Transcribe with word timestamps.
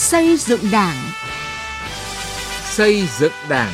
Xây 0.00 0.36
dựng 0.36 0.60
Đảng. 0.72 0.96
Xây 2.64 3.06
dựng 3.18 3.32
Đảng. 3.48 3.72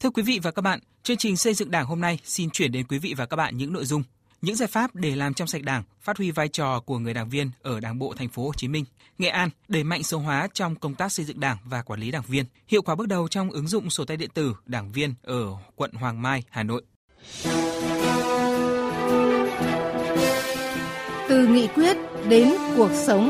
Thưa 0.00 0.10
quý 0.10 0.22
vị 0.22 0.40
và 0.42 0.50
các 0.50 0.62
bạn, 0.62 0.80
chương 1.02 1.16
trình 1.16 1.36
xây 1.36 1.54
dựng 1.54 1.70
Đảng 1.70 1.86
hôm 1.86 2.00
nay 2.00 2.18
xin 2.24 2.50
chuyển 2.50 2.72
đến 2.72 2.86
quý 2.86 2.98
vị 2.98 3.14
và 3.16 3.26
các 3.26 3.36
bạn 3.36 3.56
những 3.56 3.72
nội 3.72 3.84
dung 3.84 4.02
những 4.42 4.56
giải 4.56 4.68
pháp 4.68 4.94
để 4.94 5.16
làm 5.16 5.34
trong 5.34 5.48
sạch 5.48 5.62
Đảng, 5.62 5.82
phát 6.00 6.16
huy 6.16 6.30
vai 6.30 6.48
trò 6.48 6.80
của 6.80 6.98
người 6.98 7.14
đảng 7.14 7.28
viên 7.28 7.50
ở 7.62 7.80
Đảng 7.80 7.98
bộ 7.98 8.14
thành 8.16 8.28
phố 8.28 8.44
Hồ 8.44 8.52
Chí 8.56 8.68
Minh. 8.68 8.84
Nghệ 9.18 9.28
An 9.28 9.50
đẩy 9.68 9.84
mạnh 9.84 10.02
số 10.02 10.18
hóa 10.18 10.48
trong 10.52 10.74
công 10.74 10.94
tác 10.94 11.12
xây 11.12 11.26
dựng 11.26 11.40
Đảng 11.40 11.56
và 11.64 11.82
quản 11.82 12.00
lý 12.00 12.10
đảng 12.10 12.24
viên. 12.28 12.44
Hiệu 12.68 12.82
quả 12.82 12.94
bước 12.94 13.08
đầu 13.08 13.28
trong 13.28 13.50
ứng 13.50 13.68
dụng 13.68 13.90
sổ 13.90 14.04
tay 14.04 14.16
điện 14.16 14.30
tử 14.34 14.54
đảng 14.66 14.92
viên 14.92 15.14
ở 15.22 15.46
quận 15.76 15.92
Hoàng 15.92 16.22
Mai, 16.22 16.42
Hà 16.50 16.62
Nội. 16.62 16.82
Từ 21.38 21.46
nghị 21.46 21.66
quyết 21.66 21.96
đến 22.28 22.52
cuộc 22.76 22.90
sống. 22.94 23.28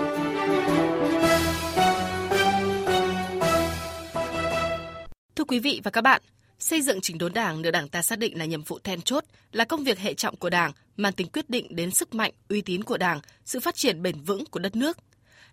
Thưa 5.37 5.45
quý 5.49 5.59
vị 5.59 5.81
và 5.85 5.91
các 5.91 6.01
bạn, 6.01 6.23
Xây 6.59 6.83
dựng 6.83 7.01
chỉnh 7.01 7.19
đốn 7.19 7.33
Đảng 7.33 7.63
được 7.63 7.71
Đảng 7.71 7.89
ta 7.89 8.03
xác 8.03 8.19
định 8.19 8.39
là 8.39 8.45
nhiệm 8.45 8.63
vụ 8.63 8.79
then 8.85 9.03
chốt, 9.03 9.25
là 9.53 9.65
công 9.65 9.85
việc 9.85 9.99
hệ 9.99 10.15
trọng 10.15 10.37
của 10.37 10.51
Đảng, 10.51 10.73
mang 10.97 11.13
tính 11.13 11.29
quyết 11.33 11.51
định 11.51 11.77
đến 11.77 11.91
sức 11.91 12.15
mạnh, 12.15 12.33
uy 12.49 12.61
tín 12.61 12.85
của 12.85 12.97
Đảng, 12.99 13.21
sự 13.45 13.61
phát 13.61 13.75
triển 13.75 14.03
bền 14.03 14.21
vững 14.21 14.45
của 14.47 14.61
đất 14.61 14.77
nước. 14.77 14.99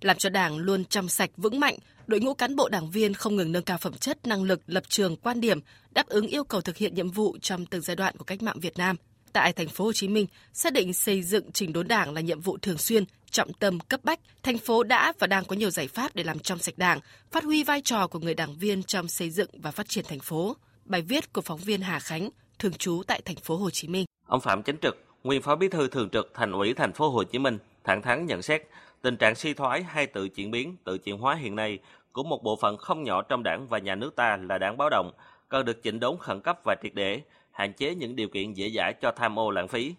Làm 0.02 0.18
cho 0.18 0.30
Đảng 0.30 0.58
luôn 0.58 0.86
trong 0.86 1.10
sạch 1.10 1.30
vững 1.38 1.60
mạnh, 1.60 1.78
đội 2.08 2.20
ngũ 2.20 2.34
cán 2.34 2.56
bộ 2.56 2.70
đảng 2.70 2.92
viên 2.92 3.14
không 3.14 3.36
ngừng 3.36 3.52
nâng 3.52 3.64
cao 3.64 3.78
phẩm 3.78 3.94
chất, 3.94 4.28
năng 4.28 4.44
lực, 4.44 4.62
lập 4.68 4.84
trường, 4.90 5.16
quan 5.16 5.42
điểm, 5.42 5.60
đáp 5.92 6.08
ứng 6.08 6.28
yêu 6.28 6.44
cầu 6.44 6.62
thực 6.62 6.78
hiện 6.78 6.96
nhiệm 6.96 7.12
vụ 7.12 7.38
trong 7.42 7.66
từng 7.66 7.82
giai 7.82 7.96
đoạn 7.96 8.18
của 8.18 8.26
cách 8.26 8.42
mạng 8.42 8.60
Việt 8.60 8.78
Nam. 8.78 8.96
Tại 9.36 9.54
thành 9.54 9.68
phố 9.68 9.86
Hồ 9.86 9.94
Chí 9.94 10.08
Minh, 10.08 10.28
xác 10.54 10.74
định 10.74 10.94
xây 10.94 11.22
dựng 11.22 11.52
chỉnh 11.52 11.74
đốn 11.74 11.88
Đảng 11.88 12.14
là 12.14 12.22
nhiệm 12.22 12.40
vụ 12.40 12.58
thường 12.58 12.78
xuyên, 12.78 13.04
trọng 13.32 13.54
tâm 13.54 13.80
cấp 13.80 14.00
bách, 14.04 14.20
thành 14.44 14.58
phố 14.58 14.84
đã 14.84 15.14
và 15.20 15.28
đang 15.28 15.46
có 15.46 15.56
nhiều 15.56 15.70
giải 15.70 15.88
pháp 15.88 16.16
để 16.16 16.24
làm 16.24 16.40
trong 16.40 16.60
sạch 16.60 16.78
Đảng, 16.78 17.00
phát 17.32 17.44
huy 17.44 17.64
vai 17.64 17.82
trò 17.82 18.08
của 18.08 18.20
người 18.20 18.34
đảng 18.34 18.56
viên 18.56 18.84
trong 18.84 19.08
xây 19.08 19.30
dựng 19.30 19.50
và 19.54 19.72
phát 19.72 19.90
triển 19.90 20.06
thành 20.08 20.20
phố. 20.20 20.56
Bài 20.86 21.02
viết 21.02 21.34
của 21.34 21.42
phóng 21.42 21.60
viên 21.60 21.82
Hà 21.82 22.00
Khánh, 22.00 22.30
thường 22.60 22.74
trú 22.74 23.02
tại 23.08 23.22
thành 23.26 23.36
phố 23.36 23.58
Hồ 23.58 23.70
Chí 23.70 23.88
Minh. 23.88 24.06
Ông 24.28 24.42
Phạm 24.42 24.64
Chánh 24.64 24.78
Trực, 24.82 24.98
nguyên 25.24 25.42
phó 25.42 25.56
bí 25.56 25.68
thư 25.68 25.88
thường 25.88 26.10
trực 26.10 26.32
Thành 26.34 26.52
ủy 26.52 26.74
thành 26.74 26.94
phố 26.94 27.10
Hồ 27.10 27.24
Chí 27.24 27.40
Minh, 27.40 27.58
thẳng 27.84 28.02
thắn 28.02 28.26
nhận 28.26 28.42
xét 28.42 28.62
tình 29.02 29.18
trạng 29.18 29.36
suy 29.36 29.54
thoái 29.54 29.84
hay 29.84 30.08
tự 30.08 30.30
chuyển 30.30 30.52
biến, 30.52 30.76
tự 30.84 30.98
chuyển 30.98 31.18
hóa 31.18 31.36
hiện 31.36 31.56
nay 31.56 31.80
của 32.12 32.24
một 32.24 32.44
bộ 32.44 32.58
phận 32.62 32.78
không 32.78 33.04
nhỏ 33.04 33.22
trong 33.22 33.44
đảng 33.44 33.68
và 33.68 33.80
nhà 33.80 33.96
nước 33.96 34.16
ta 34.16 34.38
là 34.50 34.58
đáng 34.58 34.78
báo 34.78 34.90
động, 34.90 35.12
cần 35.50 35.66
được 35.66 35.84
chỉnh 35.84 36.00
đốn 36.00 36.18
khẩn 36.20 36.42
cấp 36.42 36.60
và 36.64 36.76
triệt 36.84 36.94
để, 36.94 37.22
hạn 37.56 37.74
chế 37.74 37.96
những 37.96 38.16
điều 38.16 38.28
kiện 38.28 38.54
dễ 38.54 38.70
dãi 38.70 38.94
cho 39.02 39.12
tham 39.12 39.40
ô 39.40 39.52
lãng 39.52 39.68
phí. 39.68 39.96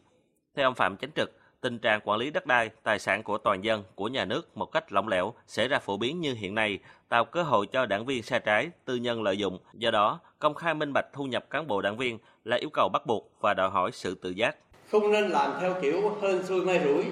Theo 0.56 0.68
ông 0.68 0.74
Phạm 0.74 0.96
Chánh 0.96 1.10
Trực, 1.16 1.32
tình 1.60 1.78
trạng 1.78 2.00
quản 2.04 2.18
lý 2.18 2.30
đất 2.30 2.46
đai, 2.46 2.70
tài 2.82 2.98
sản 2.98 3.22
của 3.22 3.38
toàn 3.38 3.64
dân, 3.64 3.84
của 3.94 4.08
nhà 4.08 4.24
nước 4.24 4.56
một 4.56 4.66
cách 4.66 4.92
lỏng 4.92 5.08
lẻo 5.08 5.34
xảy 5.46 5.68
ra 5.68 5.78
phổ 5.78 5.96
biến 5.96 6.20
như 6.20 6.34
hiện 6.34 6.54
nay, 6.54 6.78
tạo 7.08 7.24
cơ 7.24 7.42
hội 7.42 7.66
cho 7.66 7.86
đảng 7.86 8.06
viên 8.06 8.22
sai 8.22 8.40
trái, 8.40 8.70
tư 8.84 8.96
nhân 8.96 9.22
lợi 9.22 9.38
dụng. 9.38 9.58
Do 9.74 9.90
đó, 9.90 10.20
công 10.38 10.54
khai 10.54 10.74
minh 10.74 10.92
bạch 10.92 11.06
thu 11.12 11.24
nhập 11.24 11.50
cán 11.50 11.66
bộ 11.66 11.80
đảng 11.80 11.96
viên 11.96 12.18
là 12.44 12.56
yêu 12.56 12.70
cầu 12.72 12.88
bắt 12.92 13.06
buộc 13.06 13.32
và 13.40 13.54
đòi 13.54 13.70
hỏi 13.70 13.90
sự 13.92 14.14
tự 14.14 14.30
giác. 14.30 14.56
Không 14.90 15.12
nên 15.12 15.28
làm 15.28 15.50
theo 15.60 15.74
kiểu 15.82 16.16
hơn 16.22 16.46
xuôi 16.46 16.66
may 16.66 16.80
rủi 16.84 17.04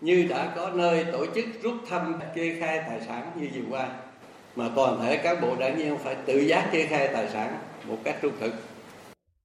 như 0.00 0.26
đã 0.30 0.52
có 0.56 0.70
nơi 0.74 1.04
tổ 1.12 1.26
chức 1.34 1.44
rút 1.62 1.74
thăm 1.88 2.20
kê 2.34 2.56
khai 2.60 2.78
tài 2.88 3.00
sản 3.00 3.30
như 3.36 3.48
vừa 3.54 3.76
qua 3.76 3.88
mà 4.56 4.68
toàn 4.76 5.00
thể 5.02 5.16
cán 5.16 5.40
bộ 5.40 5.56
đảng 5.60 5.76
viên 5.76 5.98
phải 5.98 6.14
tự 6.14 6.38
giác 6.38 6.68
kê 6.72 6.86
khai 6.86 7.08
tài 7.12 7.28
sản 7.28 7.58
một 7.88 7.96
cách 8.04 8.16
trung 8.22 8.32
thực 8.40 8.52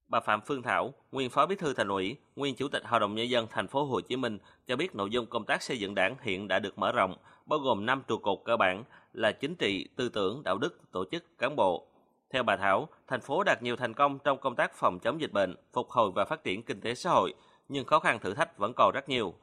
Bà 0.08 0.20
Phạm 0.20 0.40
Phương 0.40 0.62
Thảo, 0.62 0.92
nguyên 1.12 1.30
Phó 1.30 1.46
Bí 1.46 1.56
thư 1.56 1.74
Thành 1.74 1.88
ủy, 1.88 2.16
nguyên 2.36 2.54
Chủ 2.54 2.68
tịch 2.68 2.82
Hội 2.86 3.00
đồng 3.00 3.14
nhân 3.14 3.30
dân 3.30 3.46
thành 3.50 3.68
phố 3.68 3.84
Hồ 3.84 4.00
Chí 4.00 4.16
Minh 4.16 4.38
cho 4.66 4.76
biết 4.76 4.94
nội 4.94 5.10
dung 5.10 5.26
công 5.26 5.44
tác 5.44 5.62
xây 5.62 5.78
dựng 5.78 5.94
Đảng 5.94 6.16
hiện 6.20 6.48
đã 6.48 6.58
được 6.58 6.78
mở 6.78 6.92
rộng, 6.92 7.16
bao 7.46 7.58
gồm 7.58 7.86
5 7.86 8.02
trụ 8.06 8.18
cột 8.18 8.38
cơ 8.44 8.56
bản 8.56 8.84
là 9.12 9.32
chính 9.32 9.54
trị, 9.54 9.88
tư 9.96 10.08
tưởng, 10.08 10.42
đạo 10.44 10.58
đức, 10.58 10.80
tổ 10.92 11.04
chức, 11.10 11.38
cán 11.38 11.56
bộ. 11.56 11.86
Theo 12.30 12.42
bà 12.42 12.56
Thảo, 12.56 12.88
thành 13.06 13.20
phố 13.20 13.42
đạt 13.44 13.62
nhiều 13.62 13.76
thành 13.76 13.94
công 13.94 14.18
trong 14.18 14.38
công 14.38 14.54
tác 14.56 14.74
phòng 14.74 14.98
chống 14.98 15.20
dịch 15.20 15.32
bệnh, 15.32 15.54
phục 15.72 15.90
hồi 15.90 16.10
và 16.14 16.24
phát 16.24 16.44
triển 16.44 16.62
kinh 16.62 16.80
tế 16.80 16.94
xã 16.94 17.10
hội, 17.10 17.34
nhưng 17.68 17.84
khó 17.84 17.98
khăn 17.98 18.18
thử 18.18 18.34
thách 18.34 18.58
vẫn 18.58 18.72
còn 18.76 18.92
rất 18.92 19.08
nhiều. 19.08 19.34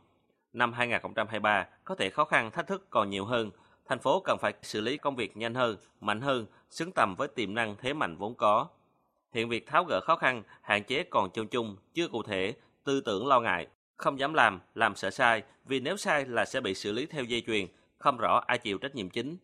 Năm 0.54 0.74
2023 0.74 1.68
có 1.84 1.96
thể 1.96 2.10
khó 2.10 2.26
khăn 2.26 2.52
thách 2.52 2.68
thức 2.68 2.88
còn 2.90 3.10
nhiều 3.10 3.26
hơn. 3.26 3.52
Thành 3.86 4.00
phố 4.00 4.22
cần 4.26 4.38
phải 4.42 4.54
xử 4.62 4.82
lý 4.82 4.98
công 4.98 5.16
việc 5.16 5.38
nhanh 5.38 5.54
hơn, 5.54 5.78
mạnh 6.02 6.22
hơn, 6.22 6.46
xứng 6.70 6.92
tầm 6.92 7.16
với 7.18 7.28
tiềm 7.28 7.54
năng 7.54 7.76
thế 7.76 7.94
mạnh 7.94 8.16
vốn 8.18 8.36
có. 8.36 8.68
Hiện 9.36 9.50
việc 9.50 9.68
tháo 9.68 9.84
gỡ 9.84 10.02
khó 10.02 10.16
khăn, 10.16 10.44
hạn 10.62 10.84
chế 10.84 11.04
còn 11.04 11.30
chung 11.30 11.48
chung, 11.48 11.76
chưa 11.94 12.08
cụ 12.08 12.24
thể, 12.24 12.54
tư 12.84 13.02
tưởng 13.02 13.28
lo 13.28 13.40
ngại, 13.40 13.68
không 13.98 14.20
dám 14.20 14.34
làm, 14.34 14.60
làm 14.76 14.96
sợ 14.96 15.10
sai, 15.10 15.44
vì 15.66 15.80
nếu 15.80 15.98
sai 15.98 16.26
là 16.26 16.46
sẽ 16.46 16.62
bị 16.62 16.76
xử 16.76 16.92
lý 16.92 17.06
theo 17.06 17.24
dây 17.24 17.44
chuyền, 17.48 17.68
không 17.98 18.18
rõ 18.18 18.44
ai 18.48 18.58
chịu 18.58 18.78
trách 18.78 18.96
nhiệm 18.96 19.10
chính. 19.10 19.38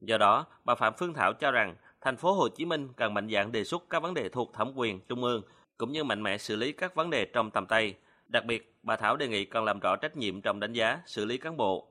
Do 0.00 0.18
đó, 0.18 0.46
bà 0.64 0.74
Phạm 0.74 0.92
Phương 0.98 1.14
Thảo 1.14 1.32
cho 1.32 1.50
rằng 1.50 1.74
thành 2.00 2.16
phố 2.16 2.32
Hồ 2.32 2.48
Chí 2.48 2.64
Minh 2.64 2.88
cần 2.96 3.14
mạnh 3.14 3.28
dạn 3.32 3.52
đề 3.52 3.64
xuất 3.64 3.84
các 3.90 4.02
vấn 4.02 4.14
đề 4.14 4.28
thuộc 4.28 4.52
thẩm 4.52 4.72
quyền 4.74 5.00
trung 5.08 5.24
ương 5.24 5.42
cũng 5.78 5.92
như 5.92 6.04
mạnh 6.04 6.22
mẽ 6.22 6.38
xử 6.38 6.56
lý 6.56 6.72
các 6.72 6.94
vấn 6.94 7.10
đề 7.10 7.24
trong 7.24 7.50
tầm 7.50 7.66
tay. 7.66 7.94
Đặc 8.26 8.44
biệt, 8.44 8.74
bà 8.82 8.96
Thảo 8.96 9.16
đề 9.16 9.28
nghị 9.28 9.44
cần 9.44 9.64
làm 9.64 9.80
rõ 9.80 9.96
trách 9.96 10.16
nhiệm 10.16 10.40
trong 10.40 10.60
đánh 10.60 10.72
giá, 10.72 11.00
xử 11.06 11.24
lý 11.24 11.38
cán 11.38 11.56
bộ. 11.56 11.86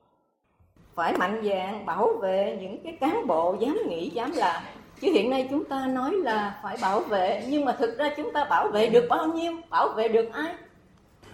Phải 0.94 1.18
mạnh 1.18 1.42
dạn 1.44 1.86
bảo 1.86 2.12
vệ 2.22 2.58
những 2.60 2.82
cái 2.84 2.96
cán 3.00 3.26
bộ 3.26 3.56
dám 3.60 3.78
nghĩ, 3.88 4.10
dám 4.10 4.32
làm, 4.34 4.62
chứ 5.02 5.12
hiện 5.12 5.30
nay 5.30 5.46
chúng 5.50 5.64
ta 5.64 5.86
nói 5.86 6.12
là 6.12 6.60
phải 6.62 6.76
bảo 6.82 7.00
vệ 7.00 7.46
nhưng 7.48 7.64
mà 7.64 7.72
thực 7.72 7.98
ra 7.98 8.14
chúng 8.16 8.32
ta 8.32 8.44
bảo 8.44 8.68
vệ 8.68 8.86
được 8.86 9.06
bao 9.08 9.26
nhiêu 9.26 9.52
bảo 9.70 9.88
vệ 9.88 10.08
được 10.08 10.32
ai? 10.32 10.54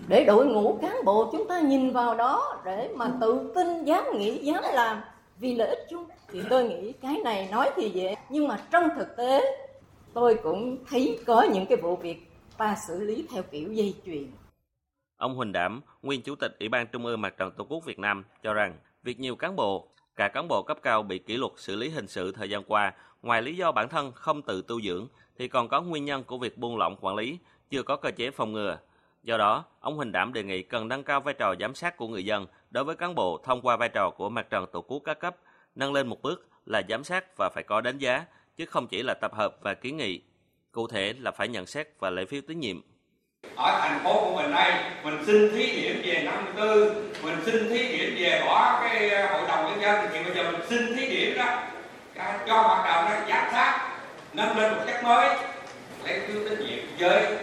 Để 0.08 0.24
đội 0.24 0.46
ngũ 0.46 0.78
cán 0.82 0.96
bộ 1.04 1.28
chúng 1.32 1.48
ta 1.48 1.60
nhìn 1.60 1.90
vào 1.90 2.14
đó 2.14 2.60
để 2.64 2.90
mà 2.94 3.10
tự 3.20 3.52
tin 3.54 3.84
dám 3.84 4.04
nghĩ 4.18 4.38
dám 4.38 4.62
làm 4.72 5.00
vì 5.38 5.54
lợi 5.54 5.68
ích 5.68 5.86
chung. 5.90 6.04
Thì 6.32 6.42
tôi 6.50 6.68
nghĩ 6.68 6.92
cái 6.92 7.16
này 7.24 7.48
nói 7.52 7.70
thì 7.76 7.90
dễ 7.90 8.14
nhưng 8.28 8.48
mà 8.48 8.60
trong 8.70 8.88
thực 8.96 9.16
tế 9.16 9.62
tôi 10.14 10.38
cũng 10.42 10.78
thấy 10.90 11.18
có 11.26 11.42
những 11.42 11.66
cái 11.66 11.76
vụ 11.76 11.96
việc 11.96 12.30
ta 12.58 12.76
xử 12.88 13.00
lý 13.00 13.26
theo 13.32 13.42
kiểu 13.42 13.72
dây 13.72 13.94
chuyền. 14.06 14.26
Ông 15.16 15.34
Huỳnh 15.34 15.52
Đảm, 15.52 15.80
nguyên 16.02 16.22
Chủ 16.22 16.34
tịch 16.34 16.56
Ủy 16.60 16.68
ban 16.68 16.86
Trung 16.86 17.06
ương 17.06 17.20
Mặt 17.20 17.34
trận 17.36 17.50
Tổ 17.56 17.64
quốc 17.64 17.84
Việt 17.84 17.98
Nam 17.98 18.24
cho 18.42 18.54
rằng 18.54 18.78
việc 19.02 19.20
nhiều 19.20 19.36
cán 19.36 19.56
bộ, 19.56 19.88
cả 20.16 20.28
cán 20.28 20.48
bộ 20.48 20.62
cấp 20.62 20.78
cao 20.82 21.02
bị 21.02 21.18
kỷ 21.18 21.36
luật 21.36 21.52
xử 21.56 21.76
lý 21.76 21.88
hình 21.88 22.08
sự 22.08 22.32
thời 22.32 22.50
gian 22.50 22.62
qua 22.64 22.92
ngoài 23.28 23.42
lý 23.42 23.56
do 23.56 23.72
bản 23.72 23.88
thân 23.88 24.12
không 24.12 24.42
tự 24.42 24.62
tu 24.68 24.80
dưỡng 24.80 25.08
thì 25.38 25.48
còn 25.48 25.68
có 25.68 25.80
nguyên 25.80 26.04
nhân 26.04 26.24
của 26.24 26.38
việc 26.38 26.58
buông 26.58 26.76
lỏng 26.76 26.96
quản 27.00 27.16
lý, 27.16 27.38
chưa 27.70 27.82
có 27.82 27.96
cơ 27.96 28.10
chế 28.10 28.30
phòng 28.30 28.52
ngừa. 28.52 28.78
Do 29.22 29.36
đó, 29.36 29.64
ông 29.80 29.96
Huỳnh 29.96 30.12
Đảm 30.12 30.32
đề 30.32 30.42
nghị 30.42 30.62
cần 30.62 30.88
nâng 30.88 31.02
cao 31.02 31.20
vai 31.20 31.34
trò 31.34 31.54
giám 31.60 31.74
sát 31.74 31.96
của 31.96 32.08
người 32.08 32.24
dân 32.24 32.46
đối 32.70 32.84
với 32.84 32.96
cán 32.96 33.14
bộ 33.14 33.40
thông 33.44 33.60
qua 33.62 33.76
vai 33.76 33.88
trò 33.88 34.10
của 34.10 34.28
mặt 34.28 34.50
trận 34.50 34.66
tổ 34.72 34.80
quốc 34.80 35.02
các 35.04 35.18
cấp, 35.20 35.36
nâng 35.74 35.92
lên 35.92 36.06
một 36.06 36.22
bước 36.22 36.48
là 36.66 36.82
giám 36.88 37.04
sát 37.04 37.36
và 37.36 37.50
phải 37.54 37.64
có 37.64 37.80
đánh 37.80 37.98
giá, 37.98 38.24
chứ 38.56 38.66
không 38.66 38.86
chỉ 38.86 39.02
là 39.02 39.14
tập 39.14 39.34
hợp 39.34 39.56
và 39.62 39.74
kiến 39.74 39.96
nghị. 39.96 40.20
Cụ 40.72 40.86
thể 40.86 41.14
là 41.18 41.30
phải 41.30 41.48
nhận 41.48 41.66
xét 41.66 41.88
và 41.98 42.10
lấy 42.10 42.26
phiếu 42.26 42.40
tín 42.48 42.60
nhiệm. 42.60 42.80
Ở 43.56 43.78
thành 43.80 44.04
phố 44.04 44.20
của 44.24 44.42
mình 44.42 44.50
đây, 44.50 44.72
mình 45.04 45.24
xin 45.26 45.52
thí 45.52 45.82
điểm 45.82 46.02
về 46.04 46.22
54, 46.24 46.68
mình 47.22 47.44
xin 47.44 47.68
thí 47.68 47.98
điểm 47.98 48.14
về 48.18 48.42
bỏ 48.46 48.80
cái 48.82 49.10
ờ, 49.10 49.38
hội 49.38 49.48
đồng 49.48 49.70
nhân 49.70 49.80
dân, 49.80 50.08
thì 50.12 50.24
bây 50.24 50.34
giờ 50.34 50.52
mình 50.52 50.60
xin 50.68 50.96
thí 50.96 51.08
điểm 51.08 51.38
đó 51.38 51.62
cho 52.46 52.62
hoạt 52.62 52.84
động 52.84 53.04
nó 53.04 53.26
giám 53.28 53.48
sát 53.52 53.98
nâng 54.32 54.56
lên 54.56 54.72
một 54.72 54.82
cách 54.86 55.04
mới 55.04 55.36
lấy 56.04 56.20
phiếu 56.20 56.48
tín 56.48 56.66
nhiệm 56.66 56.84
với 56.98 57.38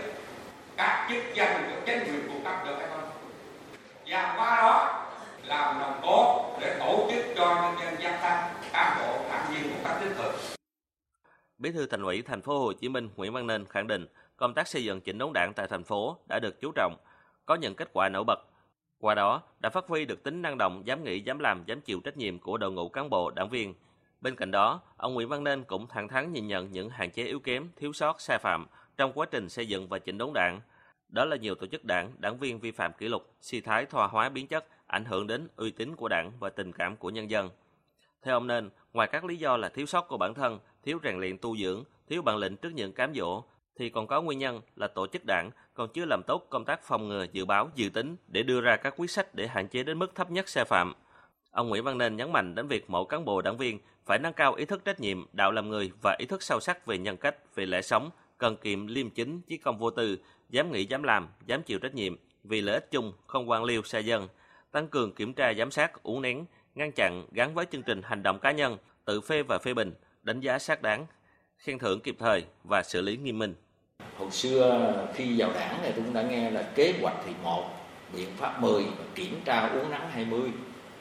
các 0.77 1.07
chức 1.09 1.23
danh 1.35 1.69
của 1.69 1.81
chính 1.85 1.99
quyền 1.99 2.27
của 2.27 2.39
cấp 2.43 2.65
được 2.65 2.75
hay 2.79 2.87
không 2.89 3.09
và 4.07 4.33
qua 4.37 4.55
đó 4.55 5.05
làm 5.43 5.79
nòng 5.79 5.99
cốt 6.01 6.57
để 6.61 6.75
tổ 6.79 7.07
chức 7.11 7.25
cho 7.35 7.55
nhân 7.55 7.75
dân 7.79 8.01
giám 8.01 8.13
sát 8.21 8.51
cán 8.73 8.97
bộ 8.99 9.17
đảng 9.29 9.53
viên 9.53 9.69
một 9.69 9.77
cách 9.83 9.97
tích 10.01 10.13
cực 10.17 10.33
Bí 11.57 11.71
thư 11.71 11.85
Thành 11.85 12.03
ủy 12.03 12.21
Thành 12.21 12.41
phố 12.41 12.59
Hồ 12.59 12.73
Chí 12.73 12.89
Minh 12.89 13.09
Nguyễn 13.15 13.33
Văn 13.33 13.47
Nên 13.47 13.65
khẳng 13.65 13.87
định 13.87 14.07
công 14.37 14.53
tác 14.53 14.67
xây 14.67 14.83
dựng 14.83 15.01
chỉnh 15.01 15.17
đốn 15.17 15.33
đảng 15.33 15.53
tại 15.53 15.67
thành 15.67 15.83
phố 15.83 16.17
đã 16.27 16.39
được 16.39 16.61
chú 16.61 16.71
trọng, 16.75 16.95
có 17.45 17.55
những 17.55 17.75
kết 17.75 17.89
quả 17.93 18.09
nổi 18.09 18.23
bật. 18.23 18.39
Qua 18.99 19.15
đó 19.15 19.41
đã 19.59 19.69
phát 19.69 19.87
huy 19.87 20.05
được 20.05 20.23
tính 20.23 20.41
năng 20.41 20.57
động, 20.57 20.81
dám 20.85 21.03
nghĩ, 21.03 21.19
dám 21.19 21.39
làm, 21.39 21.63
dám 21.65 21.81
chịu 21.81 21.99
trách 22.03 22.17
nhiệm 22.17 22.39
của 22.39 22.57
đội 22.57 22.71
ngũ 22.71 22.89
cán 22.89 23.09
bộ, 23.09 23.31
đảng 23.31 23.49
viên, 23.49 23.73
Bên 24.21 24.35
cạnh 24.35 24.51
đó, 24.51 24.81
ông 24.97 25.13
Nguyễn 25.13 25.29
Văn 25.29 25.43
Nên 25.43 25.63
cũng 25.63 25.87
thẳng 25.87 26.07
thắn 26.07 26.33
nhìn 26.33 26.47
nhận 26.47 26.71
những 26.71 26.89
hạn 26.89 27.11
chế 27.11 27.23
yếu 27.23 27.39
kém, 27.39 27.69
thiếu 27.75 27.93
sót, 27.93 28.21
sai 28.21 28.37
phạm 28.37 28.67
trong 28.97 29.13
quá 29.13 29.25
trình 29.31 29.49
xây 29.49 29.67
dựng 29.67 29.87
và 29.87 29.99
chỉnh 29.99 30.17
đốn 30.17 30.31
đảng. 30.33 30.61
Đó 31.09 31.25
là 31.25 31.35
nhiều 31.35 31.55
tổ 31.55 31.67
chức 31.67 31.85
đảng, 31.85 32.11
đảng 32.17 32.37
viên 32.37 32.59
vi 32.59 32.71
phạm 32.71 32.93
kỷ 32.93 33.07
luật, 33.07 33.21
suy 33.41 33.61
thái 33.61 33.85
thoa 33.85 34.07
hóa 34.07 34.29
biến 34.29 34.47
chất, 34.47 34.65
ảnh 34.87 35.05
hưởng 35.05 35.27
đến 35.27 35.47
uy 35.55 35.71
tín 35.71 35.95
của 35.95 36.07
đảng 36.07 36.31
và 36.39 36.49
tình 36.49 36.71
cảm 36.71 36.95
của 36.95 37.09
nhân 37.09 37.29
dân. 37.29 37.49
Theo 38.21 38.33
ông 38.33 38.47
Nên, 38.47 38.69
ngoài 38.93 39.07
các 39.11 39.25
lý 39.25 39.35
do 39.35 39.57
là 39.57 39.69
thiếu 39.69 39.85
sót 39.85 40.07
của 40.07 40.17
bản 40.17 40.33
thân, 40.33 40.59
thiếu 40.83 40.99
rèn 41.03 41.19
luyện 41.19 41.37
tu 41.37 41.57
dưỡng, 41.57 41.83
thiếu 42.07 42.21
bản 42.21 42.37
lĩnh 42.37 42.57
trước 42.57 42.69
những 42.73 42.93
cám 42.93 43.13
dỗ, 43.15 43.43
thì 43.79 43.89
còn 43.89 44.07
có 44.07 44.21
nguyên 44.21 44.39
nhân 44.39 44.61
là 44.75 44.87
tổ 44.87 45.07
chức 45.07 45.25
đảng 45.25 45.51
còn 45.73 45.89
chưa 45.93 46.05
làm 46.05 46.21
tốt 46.27 46.47
công 46.49 46.65
tác 46.65 46.83
phòng 46.83 47.07
ngừa, 47.07 47.25
dự 47.31 47.45
báo, 47.45 47.69
dự 47.75 47.89
tính 47.89 48.15
để 48.27 48.43
đưa 48.43 48.61
ra 48.61 48.75
các 48.75 48.93
quyết 48.97 49.11
sách 49.11 49.35
để 49.35 49.47
hạn 49.47 49.67
chế 49.67 49.83
đến 49.83 49.99
mức 49.99 50.15
thấp 50.15 50.31
nhất 50.31 50.49
sai 50.49 50.65
phạm. 50.65 50.93
Ông 51.51 51.69
Nguyễn 51.69 51.83
Văn 51.83 51.97
Nên 51.97 52.15
nhấn 52.15 52.31
mạnh 52.31 52.55
đến 52.55 52.67
việc 52.67 52.89
mỗi 52.89 53.05
cán 53.09 53.25
bộ 53.25 53.41
đảng 53.41 53.57
viên 53.57 53.79
phải 54.05 54.19
nâng 54.19 54.33
cao 54.33 54.53
ý 54.53 54.65
thức 54.65 54.85
trách 54.85 54.99
nhiệm, 54.99 55.25
đạo 55.33 55.51
làm 55.51 55.69
người 55.69 55.91
và 56.01 56.15
ý 56.19 56.25
thức 56.25 56.43
sâu 56.43 56.59
sắc 56.59 56.85
về 56.85 56.97
nhân 56.97 57.17
cách, 57.17 57.55
về 57.55 57.65
lẽ 57.65 57.81
sống, 57.81 58.09
cần 58.37 58.57
kiệm 58.57 58.87
liêm 58.87 59.09
chính, 59.09 59.41
chí 59.41 59.57
công 59.57 59.77
vô 59.77 59.89
tư, 59.89 60.17
dám 60.49 60.71
nghĩ 60.71 60.85
dám 60.85 61.03
làm, 61.03 61.27
dám 61.45 61.63
chịu 61.63 61.79
trách 61.79 61.95
nhiệm, 61.95 62.15
vì 62.43 62.61
lợi 62.61 62.75
ích 62.75 62.91
chung, 62.91 63.13
không 63.27 63.49
quan 63.49 63.63
liêu 63.63 63.83
xa 63.83 63.99
dân, 63.99 64.27
tăng 64.71 64.87
cường 64.87 65.15
kiểm 65.15 65.33
tra 65.33 65.53
giám 65.53 65.71
sát, 65.71 66.03
uống 66.03 66.21
nén, 66.21 66.45
ngăn 66.75 66.91
chặn 66.91 67.25
gắn 67.31 67.53
với 67.53 67.65
chương 67.71 67.83
trình 67.83 68.01
hành 68.03 68.23
động 68.23 68.39
cá 68.39 68.51
nhân, 68.51 68.77
tự 69.05 69.21
phê 69.21 69.43
và 69.43 69.57
phê 69.57 69.73
bình, 69.73 69.93
đánh 70.23 70.39
giá 70.39 70.59
xác 70.59 70.81
đáng, 70.81 71.05
khen 71.57 71.79
thưởng 71.79 71.99
kịp 71.99 72.15
thời 72.19 72.45
và 72.63 72.83
xử 72.83 73.01
lý 73.01 73.17
nghiêm 73.17 73.39
minh. 73.39 73.55
Hồi 74.17 74.31
xưa 74.31 74.93
khi 75.13 75.39
vào 75.39 75.53
đảng 75.53 75.81
này 75.81 75.91
tôi 75.95 76.03
cũng 76.03 76.13
đã 76.13 76.21
nghe 76.21 76.51
là 76.51 76.71
kế 76.75 76.93
hoạch 77.01 77.17
thì 77.25 77.31
một, 77.43 77.69
biện 78.13 78.29
pháp 78.37 78.61
10, 78.61 78.83
kiểm 79.15 79.41
tra 79.45 79.67
uống 79.67 79.91
nắng 79.91 80.09
20, 80.09 80.51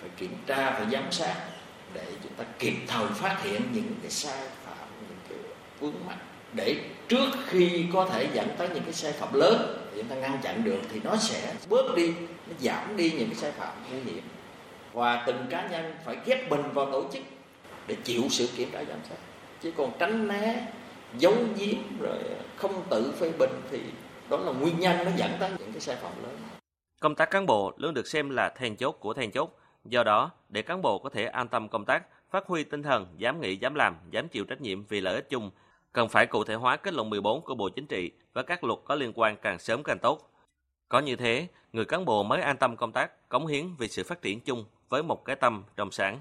phải 0.01 0.11
kiểm 0.17 0.33
tra, 0.47 0.71
phải 0.71 0.87
giám 0.91 1.13
sát 1.13 1.54
để 1.95 2.05
chúng 2.23 2.33
ta 2.33 2.45
kịp 2.59 2.75
thời 2.87 3.07
phát 3.07 3.43
hiện 3.43 3.63
những 3.73 3.95
cái 4.03 4.11
sai 4.11 4.49
phạm, 4.65 4.89
những 5.09 5.19
cái 5.29 5.39
vướng 5.81 6.07
mắc 6.07 6.17
để 6.55 6.77
trước 7.09 7.29
khi 7.47 7.87
có 7.93 8.07
thể 8.07 8.29
dẫn 8.35 8.49
tới 8.59 8.69
những 8.75 8.85
cái 8.85 8.93
sai 8.93 9.13
phạm 9.13 9.35
lớn 9.35 9.89
thì 9.93 10.01
chúng 10.01 10.11
ta 10.11 10.17
ngăn 10.17 10.41
chặn 10.43 10.65
được 10.65 10.81
thì 10.93 11.01
nó 11.05 11.17
sẽ 11.17 11.55
bớt 11.69 11.95
đi, 11.97 12.09
nó 12.47 12.55
giảm 12.61 12.97
đi 12.97 13.11
những 13.11 13.29
cái 13.29 13.37
sai 13.37 13.53
phạm 13.53 13.75
nguy 13.91 14.01
hiểm. 14.13 14.23
Và 14.93 15.25
từng 15.27 15.47
cá 15.51 15.69
nhân 15.69 15.95
phải 16.05 16.17
ghép 16.27 16.51
mình 16.51 16.63
vào 16.75 16.93
tổ 16.93 17.05
chức 17.13 17.23
để 17.87 17.97
chịu 18.05 18.23
sự 18.31 18.49
kiểm 18.57 18.71
tra 18.73 18.85
giám 18.89 18.99
sát. 19.09 19.17
Chứ 19.63 19.73
còn 19.77 19.93
tránh 19.99 20.29
né 20.29 20.67
giấu 21.19 21.35
giếm 21.57 21.99
rồi 22.01 22.19
không 22.57 22.83
tự 22.91 23.15
phê 23.19 23.33
bình 23.39 23.51
thì 23.71 23.81
đó 24.31 24.37
là 24.37 24.53
nguyên 24.53 24.81
nhân 24.81 24.97
nó 25.05 25.11
dẫn 25.17 25.31
tới 25.41 25.51
những 25.59 25.73
cái 25.73 25.81
sai 25.81 25.97
phạm 25.97 26.13
lớn. 26.23 26.37
Công 27.01 27.15
tác 27.15 27.31
cán 27.31 27.47
bộ 27.47 27.73
luôn 27.77 27.95
được 27.95 28.07
xem 28.07 28.31
là 28.31 28.49
then 28.49 28.77
chốt 28.77 28.93
của 28.93 29.15
then 29.15 29.31
chốt. 29.31 29.57
Do 29.85 30.05
đó, 30.05 30.31
để 30.49 30.63
cán 30.63 30.83
bộ 30.83 30.99
có 30.99 31.09
thể 31.09 31.27
an 31.27 31.49
tâm 31.49 31.69
công 31.69 31.85
tác, 31.85 32.05
phát 32.31 32.47
huy 32.47 32.65
tinh 32.65 32.83
thần 32.83 33.07
dám 33.19 33.41
nghĩ, 33.41 33.57
dám 33.57 33.75
làm, 33.75 33.97
dám 34.11 34.29
chịu 34.29 34.45
trách 34.45 34.61
nhiệm 34.61 34.85
vì 34.85 35.01
lợi 35.01 35.15
ích 35.15 35.31
chung, 35.31 35.51
cần 35.93 36.09
phải 36.09 36.27
cụ 36.27 36.45
thể 36.45 36.55
hóa 36.55 36.77
kết 36.77 36.95
luận 36.95 37.11
14 37.11 37.43
của 37.43 37.55
Bộ 37.55 37.69
Chính 37.69 37.87
trị 37.87 38.11
và 38.33 38.43
các 38.43 38.65
luật 38.65 38.79
có 38.85 38.95
liên 38.95 39.13
quan 39.15 39.37
càng 39.43 39.59
sớm 39.59 39.83
càng 39.83 39.99
tốt. 39.99 40.31
Có 40.89 40.99
như 41.01 41.17
thế, 41.17 41.49
người 41.73 41.85
cán 41.85 42.05
bộ 42.05 42.23
mới 42.23 42.41
an 42.41 42.57
tâm 42.57 42.77
công 42.77 42.93
tác, 42.93 43.29
cống 43.29 43.47
hiến 43.47 43.75
vì 43.79 43.89
sự 43.89 44.05
phát 44.05 44.23
triển 44.23 44.41
chung 44.41 44.65
với 44.89 45.03
một 45.03 45.25
cái 45.25 45.37
tâm 45.37 45.65
trong 45.77 45.91
sáng. 45.91 46.21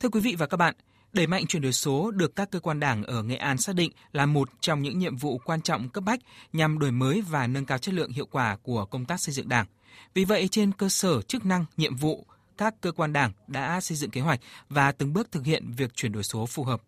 Thưa 0.00 0.08
quý 0.12 0.20
vị 0.20 0.36
và 0.38 0.46
các 0.46 0.56
bạn, 0.56 0.74
đẩy 1.12 1.26
mạnh 1.26 1.46
chuyển 1.46 1.62
đổi 1.62 1.72
số 1.72 2.10
được 2.10 2.36
các 2.36 2.50
cơ 2.50 2.60
quan 2.60 2.80
đảng 2.80 3.04
ở 3.04 3.22
Nghệ 3.22 3.36
An 3.36 3.58
xác 3.58 3.74
định 3.76 3.92
là 4.12 4.26
một 4.26 4.48
trong 4.60 4.82
những 4.82 4.98
nhiệm 4.98 5.16
vụ 5.16 5.40
quan 5.44 5.62
trọng 5.62 5.88
cấp 5.88 6.04
bách 6.04 6.20
nhằm 6.52 6.78
đổi 6.78 6.90
mới 6.90 7.20
và 7.20 7.46
nâng 7.46 7.66
cao 7.66 7.78
chất 7.78 7.94
lượng 7.94 8.12
hiệu 8.12 8.26
quả 8.26 8.56
của 8.62 8.84
công 8.84 9.04
tác 9.04 9.20
xây 9.20 9.32
dựng 9.34 9.48
đảng. 9.48 9.66
Vì 10.14 10.24
vậy, 10.24 10.48
trên 10.48 10.72
cơ 10.72 10.88
sở 10.88 11.22
chức 11.22 11.44
năng, 11.44 11.64
nhiệm 11.76 11.96
vụ, 11.96 12.26
các 12.58 12.74
cơ 12.80 12.92
quan 12.92 13.12
đảng 13.12 13.32
đã 13.46 13.80
xây 13.80 13.96
dựng 13.96 14.10
kế 14.10 14.20
hoạch 14.20 14.40
và 14.68 14.92
từng 14.92 15.12
bước 15.12 15.32
thực 15.32 15.44
hiện 15.44 15.72
việc 15.76 15.94
chuyển 15.94 16.12
đổi 16.12 16.22
số 16.22 16.46
phù 16.46 16.64
hợp. 16.64 16.82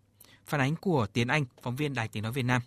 Phản 0.46 0.60
ánh 0.60 0.76
của 0.76 1.06
Tiến 1.12 1.28
Anh, 1.28 1.44
phóng 1.62 1.76
viên 1.76 1.94
Đài 1.94 2.08
Tiếng 2.08 2.22
Nói 2.22 2.32
Việt 2.32 2.42
Nam. 2.42 2.62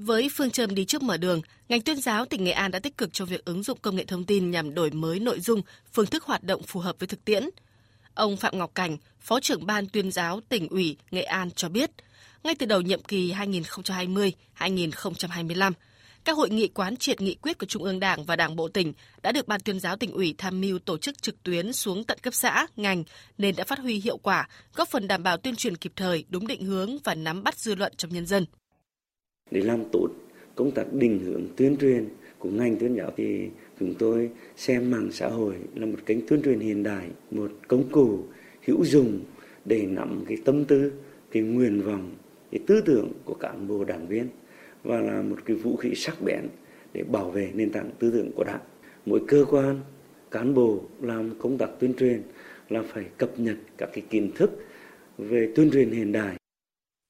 Với 0.00 0.28
phương 0.32 0.50
châm 0.50 0.74
đi 0.74 0.84
trước 0.84 1.02
mở 1.02 1.16
đường, 1.16 1.40
ngành 1.68 1.80
tuyên 1.80 1.96
giáo 1.96 2.24
tỉnh 2.24 2.44
Nghệ 2.44 2.52
An 2.52 2.70
đã 2.70 2.78
tích 2.78 2.98
cực 2.98 3.12
trong 3.12 3.28
việc 3.28 3.44
ứng 3.44 3.62
dụng 3.62 3.78
công 3.82 3.96
nghệ 3.96 4.04
thông 4.04 4.24
tin 4.24 4.50
nhằm 4.50 4.74
đổi 4.74 4.90
mới 4.90 5.20
nội 5.20 5.40
dung, 5.40 5.62
phương 5.92 6.06
thức 6.06 6.24
hoạt 6.24 6.42
động 6.42 6.62
phù 6.62 6.80
hợp 6.80 6.96
với 6.98 7.06
thực 7.06 7.24
tiễn. 7.24 7.48
Ông 8.16 8.36
Phạm 8.36 8.58
Ngọc 8.58 8.74
Cảnh, 8.74 8.96
Phó 9.20 9.40
trưởng 9.40 9.66
Ban 9.66 9.88
tuyên 9.88 10.10
giáo 10.10 10.40
tỉnh 10.48 10.68
ủy 10.68 10.96
Nghệ 11.10 11.22
An 11.22 11.50
cho 11.50 11.68
biết, 11.68 11.90
ngay 12.44 12.54
từ 12.58 12.66
đầu 12.66 12.80
nhiệm 12.80 13.02
kỳ 13.02 13.32
2020-2025, 13.32 15.72
các 16.24 16.36
hội 16.36 16.50
nghị 16.50 16.68
quán 16.68 16.96
triệt 16.96 17.20
nghị 17.20 17.34
quyết 17.34 17.58
của 17.58 17.66
Trung 17.66 17.84
ương 17.84 18.00
Đảng 18.00 18.24
và 18.24 18.36
Đảng 18.36 18.56
bộ 18.56 18.68
tỉnh 18.68 18.92
đã 19.22 19.32
được 19.32 19.48
Ban 19.48 19.60
tuyên 19.60 19.80
giáo 19.80 19.96
tỉnh 19.96 20.12
ủy 20.12 20.34
tham 20.38 20.60
mưu 20.60 20.78
tổ 20.78 20.98
chức 20.98 21.22
trực 21.22 21.42
tuyến 21.42 21.72
xuống 21.72 22.04
tận 22.04 22.18
cấp 22.22 22.34
xã, 22.34 22.66
ngành 22.76 23.04
nên 23.38 23.56
đã 23.56 23.64
phát 23.64 23.78
huy 23.78 24.00
hiệu 24.00 24.16
quả, 24.16 24.48
góp 24.74 24.88
phần 24.88 25.08
đảm 25.08 25.22
bảo 25.22 25.36
tuyên 25.36 25.56
truyền 25.56 25.76
kịp 25.76 25.92
thời, 25.96 26.24
đúng 26.28 26.46
định 26.46 26.64
hướng 26.64 26.98
và 27.04 27.14
nắm 27.14 27.44
bắt 27.44 27.58
dư 27.58 27.74
luận 27.74 27.92
trong 27.96 28.12
nhân 28.12 28.26
dân. 28.26 28.46
Để 29.50 29.60
làm 29.60 29.84
tốt 29.92 30.08
công 30.54 30.70
tác 30.70 30.92
định 30.92 31.18
hướng 31.18 31.46
tuyên 31.56 31.76
truyền 31.80 32.08
của 32.38 32.48
ngành 32.48 32.78
tuyên 32.78 32.96
giáo 32.96 33.12
thì 33.16 33.48
chúng 33.80 33.94
tôi 33.98 34.30
xem 34.56 34.90
mạng 34.90 35.08
xã 35.12 35.28
hội 35.28 35.54
là 35.74 35.86
một 35.86 35.98
kênh 36.06 36.26
tuyên 36.26 36.42
truyền 36.42 36.60
hiện 36.60 36.82
đại, 36.82 37.08
một 37.30 37.50
công 37.68 37.88
cụ 37.90 38.24
hữu 38.66 38.84
dụng 38.84 39.20
để 39.64 39.86
nắm 39.86 40.24
cái 40.28 40.38
tâm 40.44 40.64
tư, 40.64 40.92
cái 41.30 41.42
nguyện 41.42 41.82
vọng, 41.82 42.14
cái 42.50 42.60
tư 42.66 42.80
tưởng 42.80 43.12
của 43.24 43.34
cán 43.34 43.68
bộ 43.68 43.84
đảng 43.84 44.08
viên 44.08 44.28
và 44.84 45.00
là 45.00 45.22
một 45.22 45.36
cái 45.44 45.56
vũ 45.56 45.76
khí 45.76 45.94
sắc 45.94 46.22
bén 46.22 46.42
để 46.92 47.02
bảo 47.02 47.30
vệ 47.30 47.50
nền 47.54 47.70
tảng 47.70 47.90
tư 47.98 48.10
tưởng 48.10 48.32
của 48.32 48.44
đảng. 48.44 48.60
Mỗi 49.06 49.20
cơ 49.28 49.44
quan, 49.50 49.80
cán 50.30 50.54
bộ 50.54 50.80
làm 51.02 51.30
công 51.38 51.58
tác 51.58 51.70
tuyên 51.78 51.94
truyền 51.94 52.22
là 52.68 52.82
phải 52.82 53.04
cập 53.18 53.40
nhật 53.40 53.56
các 53.78 53.88
cái 53.92 54.04
kiến 54.10 54.30
thức 54.34 54.50
về 55.18 55.52
tuyên 55.54 55.70
truyền 55.70 55.90
hiện 55.90 56.12
đại. 56.12 56.36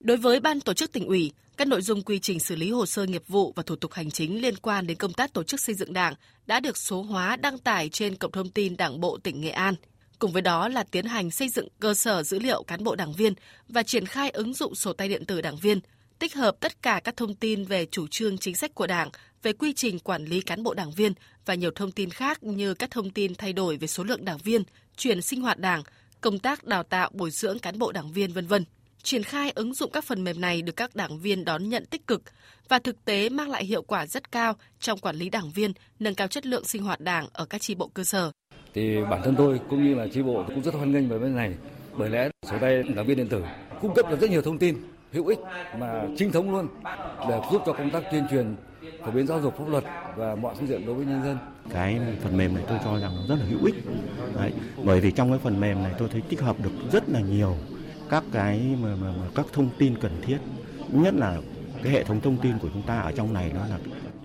Đối 0.01 0.17
với 0.17 0.41
ban 0.41 0.61
tổ 0.61 0.75
chức 0.75 0.93
tỉnh 0.93 1.07
ủy, 1.07 1.33
các 1.57 1.69
nội 1.69 1.83
dung 1.83 2.03
quy 2.03 2.19
trình 2.19 2.41
xử 2.41 2.57
lý 2.57 2.71
hồ 2.71 2.87
sơ 2.87 3.07
nghiệp 3.07 3.23
vụ 3.29 3.53
và 3.57 3.63
thủ 3.63 3.77
tục 3.77 3.93
hành 3.93 4.11
chính 4.11 4.43
liên 4.43 4.57
quan 4.57 4.87
đến 4.87 4.97
công 4.97 5.13
tác 5.13 5.33
tổ 5.33 5.43
chức 5.43 5.61
xây 5.61 5.75
dựng 5.75 5.93
Đảng 5.93 6.15
đã 6.47 6.61
được 6.61 6.77
số 6.77 7.03
hóa 7.03 7.37
đăng 7.37 7.59
tải 7.59 7.89
trên 7.89 8.15
cổng 8.15 8.33
thông 8.33 8.51
tin 8.51 8.77
Đảng 8.77 9.01
bộ 9.01 9.19
tỉnh 9.23 9.41
Nghệ 9.41 9.51
An. 9.51 9.75
Cùng 10.19 10.33
với 10.33 10.43
đó 10.43 10.69
là 10.69 10.85
tiến 10.91 11.07
hành 11.07 11.31
xây 11.31 11.49
dựng 11.49 11.69
cơ 11.81 11.95
sở 11.95 12.23
dữ 12.23 12.39
liệu 12.39 12.63
cán 12.63 12.85
bộ 12.85 12.97
đảng 12.97 13.13
viên 13.13 13.35
và 13.69 13.83
triển 13.83 14.07
khai 14.07 14.31
ứng 14.31 14.55
dụng 14.55 14.75
sổ 14.75 14.93
tay 14.93 15.09
điện 15.09 15.25
tử 15.25 15.41
đảng 15.41 15.57
viên, 15.57 15.81
tích 16.19 16.35
hợp 16.35 16.57
tất 16.61 16.83
cả 16.83 17.01
các 17.05 17.17
thông 17.17 17.35
tin 17.35 17.65
về 17.65 17.87
chủ 17.87 18.07
trương 18.09 18.39
chính 18.39 18.57
sách 18.57 18.75
của 18.75 18.87
Đảng, 18.87 19.11
về 19.43 19.53
quy 19.53 19.73
trình 19.73 19.99
quản 19.99 20.25
lý 20.25 20.41
cán 20.41 20.63
bộ 20.63 20.75
đảng 20.75 20.91
viên 20.91 21.13
và 21.47 21.55
nhiều 21.55 21.71
thông 21.75 21.93
tin 21.93 22.11
khác 22.11 22.43
như 22.43 22.75
các 22.75 22.91
thông 22.91 23.11
tin 23.11 23.35
thay 23.35 23.53
đổi 23.53 23.77
về 23.77 23.87
số 23.87 24.05
lượng 24.05 24.25
đảng 24.25 24.39
viên, 24.39 24.63
chuyển 24.97 25.23
sinh 25.23 25.43
hoạt 25.43 25.59
Đảng, 25.59 25.83
công 26.21 26.39
tác 26.39 26.65
đào 26.65 26.83
tạo 26.83 27.11
bồi 27.13 27.31
dưỡng 27.31 27.59
cán 27.59 27.79
bộ 27.79 27.93
đảng 27.93 28.13
viên 28.13 28.33
vân 28.33 28.47
vân. 28.47 28.65
Triển 29.07 29.23
khai 29.23 29.53
ứng 29.55 29.75
dụng 29.75 29.91
các 29.93 30.05
phần 30.05 30.25
mềm 30.25 30.41
này 30.41 30.63
được 30.63 30.77
các 30.77 30.97
đảng 30.97 31.19
viên 31.19 31.45
đón 31.45 31.69
nhận 31.69 31.87
tích 31.87 32.07
cực 32.07 32.23
và 32.69 32.79
thực 32.79 33.05
tế 33.05 33.29
mang 33.29 33.51
lại 33.51 33.65
hiệu 33.65 33.83
quả 33.83 34.07
rất 34.07 34.33
cao 34.33 34.55
trong 34.81 34.99
quản 34.99 35.17
lý 35.17 35.31
đảng 35.31 35.51
viên, 35.51 35.73
nâng 35.99 36.15
cao 36.15 36.29
chất 36.29 36.47
lượng 36.47 36.65
sinh 36.65 36.83
hoạt 36.83 37.01
đảng 37.01 37.27
ở 37.33 37.45
các 37.45 37.61
chi 37.61 37.75
bộ 37.75 37.91
cơ 37.95 38.05
sở. 38.05 38.31
Thì 38.75 38.97
bản 39.11 39.21
thân 39.25 39.35
tôi 39.39 39.61
cũng 39.71 39.85
như 39.85 39.95
là 39.95 40.07
chi 40.13 40.23
bộ 40.23 40.45
cũng 40.47 40.63
rất 40.63 40.75
hoan 40.75 40.93
nghênh 40.93 41.09
về 41.09 41.19
bên 41.19 41.37
này 41.37 41.55
bởi 41.99 42.11
lẽ 42.11 42.29
sổ 42.51 42.57
tay 42.61 42.83
đảng 42.83 43.07
viên 43.07 43.17
điện 43.17 43.29
tử 43.29 43.45
cung 43.81 43.95
cấp 43.95 44.07
được 44.11 44.21
rất 44.21 44.31
nhiều 44.31 44.43
thông 44.43 44.59
tin 44.59 44.77
hữu 45.13 45.27
ích 45.27 45.39
mà 45.79 46.05
chính 46.19 46.33
thống 46.33 46.51
luôn 46.51 46.69
để 47.29 47.41
giúp 47.53 47.63
cho 47.67 47.73
công 47.73 47.91
tác 47.91 48.03
tuyên 48.13 48.27
truyền 48.31 48.57
phổ 49.05 49.11
biến 49.11 49.27
giáo 49.27 49.41
dục 49.41 49.59
pháp 49.59 49.69
luật 49.69 49.85
và 50.17 50.35
mọi 50.35 50.55
phương 50.55 50.69
diện 50.69 50.87
đối 50.87 50.95
với 50.95 51.07
nhân 51.07 51.23
dân. 51.25 51.39
Cái 51.73 52.01
phần 52.23 52.37
mềm 52.37 52.55
này 52.55 52.65
tôi 52.69 52.79
cho 52.85 52.99
rằng 52.99 53.13
rất 53.29 53.37
là 53.39 53.45
hữu 53.45 53.65
ích. 53.65 53.75
Đấy, 54.35 54.53
bởi 54.85 55.01
vì 55.01 55.11
trong 55.11 55.31
cái 55.31 55.39
phần 55.39 55.61
mềm 55.61 55.83
này 55.83 55.93
tôi 55.99 56.09
thấy 56.13 56.21
tích 56.29 56.41
hợp 56.41 56.57
được 56.61 56.73
rất 56.93 57.09
là 57.09 57.21
nhiều 57.21 57.57
các 58.11 58.25
cái 58.33 58.77
mà, 58.83 58.89
mà, 59.01 59.09
mà 59.21 59.27
các 59.35 59.47
thông 59.53 59.69
tin 59.79 59.95
cần 60.01 60.13
thiết. 60.23 60.39
Nhất 60.93 61.15
là 61.15 61.37
cái 61.83 61.93
hệ 61.93 62.05
thống 62.05 62.21
thông 62.21 62.37
tin 62.37 62.59
của 62.59 62.69
chúng 62.73 62.83
ta 62.83 62.99
ở 62.99 63.13
trong 63.13 63.33
này 63.33 63.51
nó 63.55 63.61
là 63.61 63.79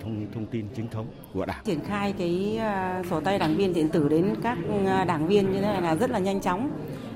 thông 0.04 0.26
thông 0.34 0.46
tin 0.46 0.66
chính 0.76 0.88
thống 0.88 1.06
của 1.34 1.46
đảng. 1.46 1.64
Triển 1.66 1.80
khai 1.88 2.14
cái 2.18 2.60
uh, 3.00 3.06
sổ 3.06 3.20
tay 3.20 3.40
đảng 3.40 3.56
viên 3.56 3.74
điện 3.74 3.90
tử 3.90 4.10
đến 4.10 4.36
các 4.44 4.58
uh, 4.80 5.08
đảng 5.08 5.28
viên 5.28 5.52
như 5.52 5.62
thế 5.62 5.68
này 5.68 5.82
là 5.82 5.96
rất 5.96 6.10
là 6.10 6.20
nhanh 6.20 6.42
chóng 6.42 6.72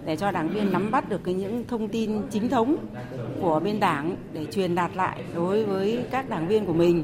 để 0.05 0.15
cho 0.15 0.31
đảng 0.31 0.49
viên 0.49 0.71
nắm 0.71 0.91
bắt 0.91 1.09
được 1.09 1.23
cái 1.23 1.33
những 1.33 1.63
thông 1.67 1.87
tin 1.87 2.21
chính 2.31 2.49
thống 2.49 2.75
của 3.41 3.59
bên 3.59 3.79
đảng 3.79 4.15
để 4.33 4.45
truyền 4.45 4.75
đạt 4.75 4.95
lại 4.95 5.23
đối 5.35 5.65
với 5.65 6.03
các 6.11 6.29
đảng 6.29 6.47
viên 6.47 6.65
của 6.65 6.73
mình. 6.73 7.03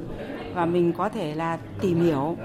Và 0.53 0.65
mình 0.65 0.93
có 0.93 1.09
thể 1.09 1.35
là 1.35 1.57
tìm 1.81 2.01
hiểu 2.01 2.37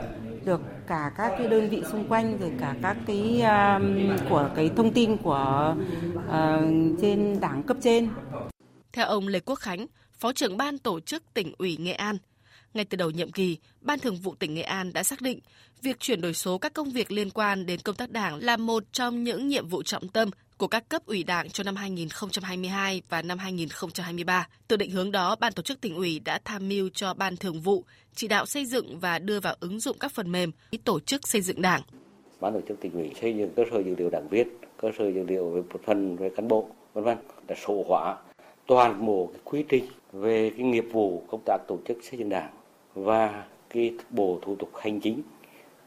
được 0.45 0.61
cả 0.87 1.13
các 1.17 1.33
cái 1.39 1.49
đơn 1.49 1.71
vị 1.71 1.83
xung 1.93 2.09
quanh 2.09 2.39
rồi 2.39 2.53
cả 2.61 2.75
các 2.83 2.97
cái 3.07 3.43
uh, 3.43 4.21
của 4.31 4.51
cái 4.57 4.71
thông 4.77 4.93
tin 4.93 5.17
của 5.17 5.77
uh, 6.17 7.01
trên 7.01 7.41
đảng 7.41 7.63
cấp 7.63 7.77
trên. 7.83 8.09
Theo 8.93 9.07
ông 9.07 9.29
Lê 9.29 9.41
Quốc 9.41 9.57
Khánh, 9.57 9.87
Phó 10.13 10.33
trưởng 10.33 10.57
ban 10.57 10.79
tổ 10.79 11.01
chức 11.01 11.23
tỉnh 11.35 11.53
ủy 11.59 11.77
Nghệ 11.77 11.93
An, 11.93 12.19
ngay 12.75 12.85
từ 12.85 12.97
đầu 12.97 13.11
nhiệm 13.11 13.33
kỳ, 13.33 13.59
Ban 13.81 13.99
Thường 13.99 14.17
vụ 14.17 14.35
tỉnh 14.35 14.55
Nghệ 14.55 14.63
An 14.63 14.93
đã 14.93 15.03
xác 15.03 15.21
định 15.21 15.41
việc 15.83 16.01
chuyển 16.01 16.21
đổi 16.21 16.35
số 16.35 16.59
các 16.59 16.73
công 16.73 16.91
việc 16.91 17.13
liên 17.13 17.31
quan 17.31 17.67
đến 17.67 17.81
công 17.81 17.95
tác 17.95 18.11
đảng 18.11 18.37
là 18.37 18.57
một 18.57 18.85
trong 18.93 19.25
những 19.25 19.49
nhiệm 19.49 19.69
vụ 19.69 19.83
trọng 19.83 20.09
tâm 20.09 20.31
của 20.59 20.67
các 20.67 20.89
cấp 20.89 21.03
ủy 21.07 21.25
đảng 21.25 21.51
cho 21.51 21.65
năm 21.65 21.77
2022 21.77 23.03
và 23.09 23.23
năm 23.23 23.39
2023. 23.39 24.49
Từ 24.69 24.77
định 24.77 24.91
hướng 24.91 25.13
đó, 25.13 25.37
Ban 25.41 25.53
tổ 25.53 25.63
chức 25.63 25.81
tỉnh 25.81 25.95
ủy 25.95 26.21
đã 26.25 26.39
tham 26.45 26.69
mưu 26.69 26.89
cho 26.89 27.15
Ban 27.15 27.37
Thường 27.37 27.61
vụ 27.61 27.85
chỉ 28.15 28.29
đạo 28.29 28.47
xây 28.47 28.67
dựng 28.67 28.99
và 29.01 29.19
đưa 29.19 29.41
vào 29.41 29.55
ứng 29.61 29.81
dụng 29.81 29.97
các 30.01 30.13
phần 30.13 30.33
mềm 30.33 30.51
tổ 30.85 31.01
chức 31.01 31.29
xây 31.29 31.41
dựng 31.41 31.63
đảng. 31.63 31.83
Ban 32.41 32.53
tổ 32.53 32.61
chức 32.69 32.81
tỉnh 32.81 32.93
ủy 32.93 33.11
xây 33.21 33.37
dựng 33.37 33.51
cơ 33.57 33.63
sở 33.71 33.79
dữ 33.83 33.95
liệu 33.99 34.11
đảng 34.11 34.29
viên, 34.29 34.49
cơ 34.77 34.91
sở 34.99 35.09
dữ 35.09 35.23
liệu 35.23 35.51
về 35.51 35.63
một 35.73 35.81
phần 35.87 36.17
về 36.17 36.31
cán 36.37 36.49
bộ, 36.49 36.69
vân 36.95 37.05
vân 37.05 37.19
đã 37.49 37.55
số 37.67 37.85
hóa 37.89 38.17
toàn 38.67 39.07
bộ 39.07 39.31
cái 39.33 39.41
quy 39.45 39.65
trình 39.69 39.85
về 40.13 40.51
cái 40.57 40.67
nghiệp 40.67 40.85
vụ 40.93 41.23
công 41.29 41.41
tác 41.47 41.59
tổ 41.69 41.79
chức 41.89 41.99
xây 42.03 42.19
dựng 42.19 42.29
đảng 42.29 42.51
và 42.95 43.45
cái 43.71 43.93
bộ 44.11 44.39
thủ 44.43 44.57
tục 44.57 44.71
hành 44.75 45.01
chính 45.01 45.23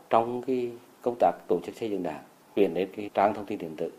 trong 0.09 0.41
cái 0.41 0.71
công 1.01 1.15
tác 1.19 1.31
tổ 1.47 1.59
chức 1.65 1.75
xây 1.75 1.89
dựng 1.89 2.03
đảng 2.03 2.23
chuyển 2.55 2.73
đến 2.73 2.89
cái 2.95 3.09
trang 3.13 3.33
thông 3.33 3.45
tin 3.45 3.57
điện 3.57 3.75
tử 3.77 3.91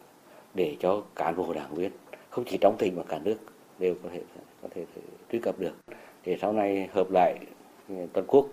để 0.54 0.76
cho 0.80 1.02
cán 1.16 1.36
bộ 1.36 1.52
đảng 1.52 1.74
viên 1.74 1.90
không 2.30 2.44
chỉ 2.50 2.58
trong 2.60 2.76
tỉnh 2.78 2.96
mà 2.96 3.02
cả 3.08 3.18
nước 3.18 3.36
đều 3.78 3.94
có 4.02 4.08
thể 4.12 4.22
có 4.62 4.68
thể 4.74 4.84
truy 5.32 5.38
cập 5.38 5.58
được 5.58 5.72
để 6.24 6.38
sau 6.40 6.52
này 6.52 6.88
hợp 6.92 7.10
lại 7.10 7.38
ừ, 7.88 7.94
toàn 8.12 8.26
quốc. 8.28 8.46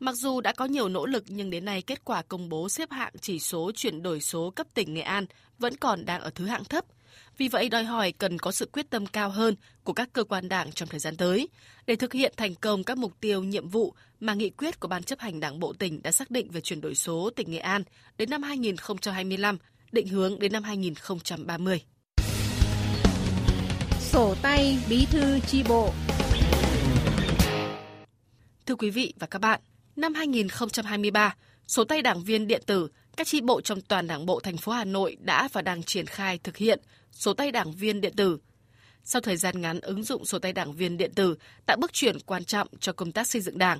Mặc 0.00 0.14
dù 0.14 0.40
đã 0.40 0.52
có 0.52 0.64
nhiều 0.64 0.88
nỗ 0.88 1.06
lực 1.06 1.24
nhưng 1.28 1.50
đến 1.50 1.64
nay 1.64 1.82
kết 1.82 2.04
quả 2.04 2.22
công 2.22 2.48
bố 2.48 2.68
xếp 2.68 2.90
hạng 2.90 3.12
chỉ 3.20 3.38
số 3.38 3.72
chuyển 3.74 4.02
đổi 4.02 4.20
số 4.20 4.50
cấp 4.50 4.66
tỉnh 4.74 4.94
Nghệ 4.94 5.00
An 5.02 5.26
vẫn 5.58 5.76
còn 5.76 6.04
đang 6.04 6.20
ở 6.20 6.30
thứ 6.34 6.46
hạng 6.46 6.64
thấp. 6.64 6.84
Vì 7.38 7.48
vậy 7.48 7.68
đòi 7.68 7.84
hỏi 7.84 8.12
cần 8.12 8.38
có 8.38 8.52
sự 8.52 8.68
quyết 8.72 8.90
tâm 8.90 9.06
cao 9.06 9.30
hơn 9.30 9.54
của 9.84 9.92
các 9.92 10.08
cơ 10.12 10.24
quan 10.24 10.48
đảng 10.48 10.72
trong 10.72 10.88
thời 10.88 11.00
gian 11.00 11.16
tới 11.16 11.48
để 11.86 11.96
thực 11.96 12.12
hiện 12.12 12.32
thành 12.36 12.54
công 12.54 12.84
các 12.84 12.98
mục 12.98 13.12
tiêu 13.20 13.42
nhiệm 13.42 13.68
vụ 13.68 13.94
mà 14.20 14.34
nghị 14.34 14.50
quyết 14.50 14.80
của 14.80 14.88
Ban 14.88 15.02
chấp 15.02 15.18
hành 15.18 15.40
Đảng 15.40 15.60
bộ 15.60 15.72
tỉnh 15.72 16.02
đã 16.02 16.12
xác 16.12 16.30
định 16.30 16.50
về 16.50 16.60
chuyển 16.60 16.80
đổi 16.80 16.94
số 16.94 17.30
tỉnh 17.36 17.50
Nghệ 17.50 17.58
An 17.58 17.82
đến 18.18 18.30
năm 18.30 18.42
2025, 18.42 19.58
định 19.92 20.08
hướng 20.08 20.38
đến 20.38 20.52
năm 20.52 20.62
2030. 20.62 21.80
Sổ 24.00 24.34
tay 24.42 24.78
bí 24.88 25.06
thư 25.10 25.40
chi 25.40 25.62
bộ 25.68 25.92
Thưa 28.66 28.74
quý 28.74 28.90
vị 28.90 29.14
và 29.18 29.26
các 29.26 29.38
bạn, 29.38 29.60
năm 29.96 30.14
2023, 30.14 31.36
số 31.66 31.84
tay 31.84 32.02
đảng 32.02 32.22
viên 32.22 32.46
điện 32.46 32.62
tử, 32.66 32.88
các 33.16 33.26
chi 33.26 33.40
bộ 33.40 33.60
trong 33.60 33.80
toàn 33.80 34.06
Đảng 34.06 34.26
bộ 34.26 34.40
thành 34.40 34.56
phố 34.56 34.72
Hà 34.72 34.84
Nội 34.84 35.16
đã 35.20 35.48
và 35.52 35.62
đang 35.62 35.82
triển 35.82 36.06
khai 36.06 36.38
thực 36.38 36.56
hiện 36.56 36.80
số 37.12 37.34
tay 37.34 37.52
đảng 37.52 37.72
viên 37.72 38.00
điện 38.00 38.12
tử. 38.16 38.38
Sau 39.04 39.20
thời 39.22 39.36
gian 39.36 39.60
ngắn 39.60 39.80
ứng 39.80 40.02
dụng 40.02 40.24
số 40.24 40.38
tay 40.38 40.52
đảng 40.52 40.72
viên 40.72 40.96
điện 40.96 41.12
tử 41.14 41.36
tạo 41.66 41.76
bước 41.76 41.92
chuyển 41.92 42.20
quan 42.20 42.44
trọng 42.44 42.68
cho 42.80 42.92
công 42.92 43.12
tác 43.12 43.26
xây 43.26 43.42
dựng 43.42 43.58
Đảng. 43.58 43.78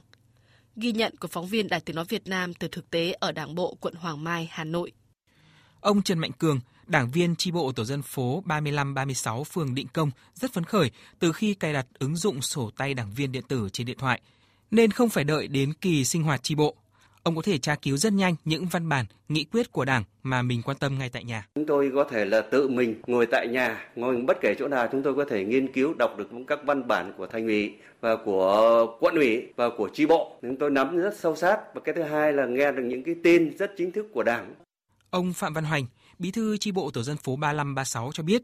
Ghi 0.77 0.93
nhận 0.93 1.17
của 1.17 1.29
phóng 1.29 1.47
viên 1.47 1.69
Đài 1.69 1.81
Tiếng 1.81 1.97
nói 1.97 2.05
Việt 2.09 2.29
Nam 2.29 2.55
từ 2.55 2.69
thực 2.69 2.91
tế 2.91 3.13
ở 3.13 3.33
Đảng 3.33 3.55
bộ 3.55 3.77
quận 3.81 3.95
Hoàng 3.95 4.25
Mai, 4.25 4.49
Hà 4.51 4.65
Nội. 4.65 4.93
Ông 5.83 6.03
Trần 6.03 6.19
Mạnh 6.19 6.31
Cường, 6.39 6.61
đảng 6.87 7.11
viên 7.11 7.37
tri 7.37 7.51
bộ 7.51 7.73
tổ 7.73 7.85
dân 7.85 8.03
phố 8.03 8.43
35-36 8.47 9.45
phường 9.45 9.75
Định 9.75 9.87
Công 9.93 10.11
rất 10.35 10.53
phấn 10.53 10.65
khởi 10.65 10.91
từ 11.19 11.33
khi 11.33 11.55
cài 11.55 11.73
đặt 11.73 11.87
ứng 11.99 12.17
dụng 12.17 12.43
sổ 12.43 12.71
tay 12.77 12.95
đảng 12.95 13.13
viên 13.17 13.33
điện 13.33 13.43
tử 13.49 13.69
trên 13.73 13.87
điện 13.87 13.97
thoại, 13.99 14.21
nên 14.71 14.91
không 14.91 15.09
phải 15.09 15.25
đợi 15.25 15.49
đến 15.49 15.73
kỳ 15.81 16.05
sinh 16.05 16.23
hoạt 16.23 16.43
tri 16.43 16.55
bộ. 16.55 16.75
Ông 17.23 17.37
có 17.37 17.43
thể 17.43 17.59
tra 17.59 17.75
cứu 17.75 17.97
rất 17.97 18.13
nhanh 18.13 18.35
những 18.45 18.67
văn 18.67 18.89
bản, 18.89 19.07
nghị 19.29 19.45
quyết 19.45 19.73
của 19.73 19.85
Đảng 19.85 20.05
mà 20.23 20.43
mình 20.43 20.63
quan 20.63 20.77
tâm 20.77 20.99
ngay 20.99 21.09
tại 21.09 21.25
nhà. 21.25 21.47
Chúng 21.55 21.67
tôi 21.67 21.91
có 21.95 22.05
thể 22.05 22.25
là 22.25 22.41
tự 22.41 22.69
mình 22.69 22.95
ngồi 23.07 23.27
tại 23.27 23.49
nhà, 23.49 23.85
ngồi 23.97 24.17
bất 24.17 24.37
kể 24.41 24.55
chỗ 24.59 24.69
nào 24.69 24.89
chúng 24.93 25.03
tôi 25.03 25.15
có 25.15 25.25
thể 25.31 25.45
nghiên 25.45 25.73
cứu 25.73 25.95
đọc 25.99 26.19
được 26.19 26.29
các 26.47 26.59
văn 26.65 26.89
bản 26.89 27.13
của 27.17 27.27
thành 27.27 27.47
ủy 27.47 27.75
và 28.01 28.17
của 28.25 28.87
quận 29.01 29.15
ủy 29.15 29.43
và 29.57 29.71
của 29.79 29.89
tri 29.95 30.07
bộ. 30.07 30.37
Chúng 30.43 30.57
tôi 30.57 30.71
nắm 30.71 30.97
rất 30.97 31.19
sâu 31.19 31.37
sát 31.37 31.59
và 31.75 31.81
cái 31.85 31.95
thứ 31.95 32.03
hai 32.03 32.33
là 32.33 32.47
nghe 32.47 32.73
được 32.73 32.83
những 32.85 33.03
cái 33.03 33.15
tin 33.23 33.57
rất 33.59 33.73
chính 33.79 33.93
thức 33.93 34.07
của 34.13 34.23
Đảng. 34.23 34.55
Ông 35.13 35.33
Phạm 35.33 35.53
Văn 35.53 35.65
Hoành, 35.65 35.87
Bí 36.19 36.31
thư 36.31 36.57
tri 36.57 36.73
bộ 36.73 36.91
tổ 36.91 37.03
dân 37.03 37.17
phố 37.17 37.37
3536 37.37 38.11
cho 38.15 38.23
biết, 38.23 38.43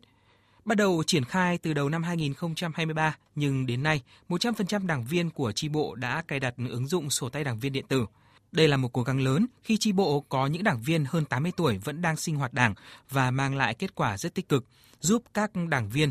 bắt 0.64 0.74
đầu 0.74 1.02
triển 1.06 1.24
khai 1.24 1.58
từ 1.58 1.74
đầu 1.74 1.88
năm 1.88 2.02
2023 2.02 3.16
nhưng 3.34 3.66
đến 3.66 3.82
nay 3.82 4.02
100% 4.28 4.86
đảng 4.86 5.04
viên 5.04 5.30
của 5.30 5.52
tri 5.52 5.68
bộ 5.68 5.94
đã 5.94 6.22
cài 6.28 6.40
đặt 6.40 6.54
ứng 6.68 6.86
dụng 6.86 7.10
sổ 7.10 7.28
tay 7.28 7.44
đảng 7.44 7.58
viên 7.58 7.72
điện 7.72 7.84
tử. 7.88 8.06
Đây 8.52 8.68
là 8.68 8.76
một 8.76 8.92
cố 8.92 9.02
gắng 9.02 9.20
lớn 9.20 9.46
khi 9.62 9.76
tri 9.76 9.92
bộ 9.92 10.20
có 10.28 10.46
những 10.46 10.64
đảng 10.64 10.82
viên 10.82 11.04
hơn 11.08 11.24
80 11.24 11.52
tuổi 11.56 11.78
vẫn 11.78 12.02
đang 12.02 12.16
sinh 12.16 12.36
hoạt 12.36 12.54
đảng 12.54 12.74
và 13.10 13.30
mang 13.30 13.56
lại 13.56 13.74
kết 13.74 13.94
quả 13.94 14.18
rất 14.18 14.34
tích 14.34 14.48
cực, 14.48 14.64
giúp 15.00 15.22
các 15.34 15.50
đảng 15.68 15.88
viên 15.88 16.10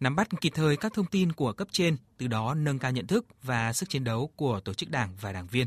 nắm 0.00 0.16
bắt 0.16 0.28
kịp 0.40 0.52
thời 0.54 0.76
các 0.76 0.94
thông 0.94 1.06
tin 1.06 1.32
của 1.32 1.52
cấp 1.52 1.68
trên, 1.70 1.96
từ 2.18 2.26
đó 2.26 2.54
nâng 2.54 2.78
cao 2.78 2.92
nhận 2.92 3.06
thức 3.06 3.26
và 3.42 3.72
sức 3.72 3.88
chiến 3.88 4.04
đấu 4.04 4.30
của 4.36 4.60
tổ 4.60 4.74
chức 4.74 4.90
đảng 4.90 5.16
và 5.20 5.32
đảng 5.32 5.46
viên. 5.46 5.66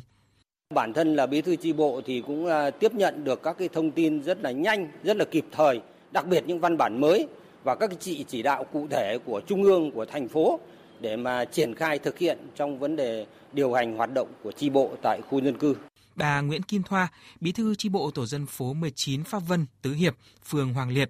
Bản 0.75 0.93
thân 0.93 1.15
là 1.15 1.25
bí 1.25 1.41
thư 1.41 1.55
tri 1.55 1.73
bộ 1.73 2.01
thì 2.05 2.23
cũng 2.27 2.45
à, 2.45 2.69
tiếp 2.69 2.93
nhận 2.93 3.23
được 3.23 3.43
các 3.43 3.57
cái 3.57 3.69
thông 3.73 3.91
tin 3.91 4.23
rất 4.23 4.41
là 4.41 4.51
nhanh, 4.51 4.87
rất 5.03 5.17
là 5.17 5.25
kịp 5.25 5.45
thời, 5.51 5.81
đặc 6.11 6.27
biệt 6.27 6.43
những 6.47 6.59
văn 6.59 6.77
bản 6.77 7.01
mới 7.01 7.27
và 7.63 7.75
các 7.75 7.91
chỉ 7.99 8.25
chỉ 8.27 8.41
đạo 8.41 8.63
cụ 8.73 8.87
thể 8.91 9.17
của 9.25 9.41
trung 9.47 9.63
ương 9.63 9.91
của 9.91 10.05
thành 10.05 10.27
phố 10.27 10.59
để 10.99 11.15
mà 11.15 11.45
triển 11.45 11.75
khai 11.75 11.99
thực 11.99 12.17
hiện 12.17 12.37
trong 12.55 12.79
vấn 12.79 12.95
đề 12.95 13.25
điều 13.53 13.73
hành 13.73 13.97
hoạt 13.97 14.13
động 14.13 14.27
của 14.43 14.51
tri 14.51 14.69
bộ 14.69 14.91
tại 15.01 15.21
khu 15.29 15.41
dân 15.41 15.57
cư. 15.57 15.75
Bà 16.15 16.41
Nguyễn 16.41 16.63
Kim 16.63 16.83
Thoa, 16.83 17.07
bí 17.39 17.51
thư 17.51 17.75
tri 17.75 17.89
bộ 17.89 18.11
tổ 18.11 18.25
dân 18.25 18.45
phố 18.45 18.73
19 18.73 19.23
Pháp 19.23 19.39
Vân, 19.47 19.65
Tứ 19.81 19.93
Hiệp, 19.93 20.15
phường 20.45 20.73
Hoàng 20.73 20.89
Liệt, 20.89 21.09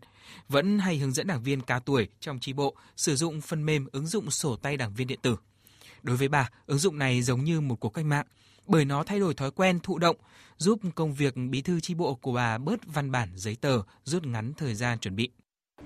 vẫn 0.49 0.79
hay 0.79 0.97
hướng 0.97 1.11
dẫn 1.11 1.27
đảng 1.27 1.43
viên 1.43 1.61
cao 1.61 1.79
tuổi 1.79 2.07
trong 2.19 2.39
tri 2.39 2.53
bộ 2.53 2.75
sử 2.95 3.15
dụng 3.15 3.41
phần 3.41 3.65
mềm 3.65 3.87
ứng 3.91 4.07
dụng 4.07 4.31
sổ 4.31 4.55
tay 4.55 4.77
đảng 4.77 4.93
viên 4.93 5.07
điện 5.07 5.19
tử. 5.21 5.35
Đối 6.03 6.17
với 6.17 6.27
bà, 6.27 6.49
ứng 6.65 6.77
dụng 6.77 6.97
này 6.97 7.21
giống 7.21 7.43
như 7.43 7.61
một 7.61 7.75
cuộc 7.79 7.89
cách 7.89 8.05
mạng, 8.05 8.25
bởi 8.67 8.85
nó 8.85 9.03
thay 9.03 9.19
đổi 9.19 9.33
thói 9.33 9.51
quen 9.51 9.79
thụ 9.83 9.97
động, 9.97 10.15
giúp 10.57 10.79
công 10.95 11.13
việc 11.13 11.33
bí 11.49 11.61
thư 11.61 11.79
tri 11.79 11.93
bộ 11.93 12.15
của 12.15 12.31
bà 12.31 12.57
bớt 12.57 12.79
văn 12.93 13.11
bản 13.11 13.29
giấy 13.35 13.57
tờ, 13.61 13.81
rút 14.03 14.25
ngắn 14.25 14.53
thời 14.57 14.75
gian 14.75 14.99
chuẩn 14.99 15.15
bị. 15.15 15.29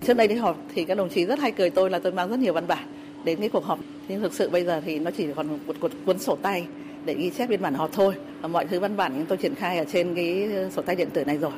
Trước 0.08 0.14
đây 0.14 0.28
đi 0.28 0.36
họp 0.36 0.58
thì 0.76 0.86
các 0.86 0.96
đồng 0.96 1.10
chí 1.10 1.26
rất 1.26 1.40
hay 1.40 1.52
cười 1.52 1.70
tôi 1.70 1.90
là 1.90 2.00
tôi 2.00 2.12
mang 2.12 2.30
rất 2.30 2.40
nhiều 2.40 2.54
văn 2.54 2.68
bản 2.68 3.04
đến 3.26 3.40
cái 3.40 3.50
cuộc 3.50 3.66
họp. 3.66 3.80
Nhưng 4.08 4.22
thực 4.22 4.34
sự 4.34 4.50
bây 4.50 4.66
giờ 4.66 4.82
thì 4.86 5.00
nó 5.00 5.12
chỉ 5.18 5.28
còn 5.36 5.48
một, 5.48 5.76
một 5.82 5.90
cuốn 6.06 6.20
sổ 6.20 6.38
tay 6.42 6.68
để 7.06 7.14
ghi 7.14 7.32
chép 7.38 7.50
biên 7.50 7.62
bản 7.62 7.74
họp 7.74 7.90
thôi. 7.94 8.16
Và 8.42 8.48
mọi 8.48 8.68
thứ 8.68 8.80
văn 8.80 8.98
bản 8.98 9.14
chúng 9.16 9.26
tôi 9.26 9.38
triển 9.38 9.56
khai 9.56 9.78
ở 9.78 9.86
trên 9.94 10.16
cái 10.16 10.50
sổ 10.76 10.82
tay 10.82 10.96
điện 10.96 11.10
tử 11.14 11.26
này 11.26 11.38
rồi. 11.38 11.52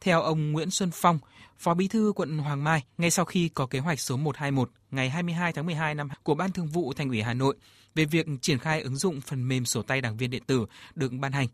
Theo 0.00 0.22
ông 0.22 0.52
Nguyễn 0.52 0.70
Xuân 0.70 0.90
Phong, 0.94 1.18
Phó 1.58 1.74
Bí 1.74 1.88
thư 1.88 2.12
quận 2.16 2.38
Hoàng 2.38 2.64
Mai, 2.64 2.84
ngay 2.98 3.10
sau 3.10 3.24
khi 3.24 3.48
có 3.48 3.66
kế 3.66 3.78
hoạch 3.78 4.00
số 4.00 4.16
121 4.16 4.70
ngày 4.90 5.10
22 5.10 5.52
tháng 5.52 5.66
12 5.66 5.94
năm 5.94 6.08
của 6.22 6.34
Ban 6.34 6.52
Thường 6.52 6.66
vụ 6.66 6.92
Thành 6.92 7.08
ủy 7.08 7.22
Hà 7.22 7.34
Nội 7.34 7.56
về 7.94 8.04
việc 8.04 8.26
triển 8.40 8.58
khai 8.58 8.80
ứng 8.80 8.96
dụng 8.96 9.20
phần 9.20 9.48
mềm 9.48 9.64
sổ 9.64 9.82
tay 9.82 10.00
đảng 10.00 10.16
viên 10.16 10.30
điện 10.30 10.42
tử 10.46 10.66
được 10.94 11.12
ban 11.12 11.32
hành, 11.32 11.48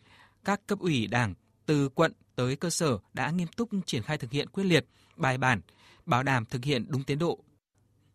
các 0.44 0.60
cấp 0.66 0.78
ủy 0.78 1.06
đảng 1.06 1.34
từ 1.66 1.88
quận 1.88 2.12
tới 2.36 2.56
cơ 2.56 2.70
sở 2.70 2.98
đã 3.14 3.30
nghiêm 3.30 3.48
túc 3.56 3.68
triển 3.86 4.02
khai 4.02 4.18
thực 4.18 4.30
hiện 4.30 4.48
quyết 4.48 4.64
liệt, 4.64 4.86
bài 5.16 5.38
bản, 5.38 5.60
bảo 6.06 6.22
đảm 6.22 6.44
thực 6.44 6.64
hiện 6.64 6.86
đúng 6.88 7.02
tiến 7.02 7.18
độ. 7.18 7.38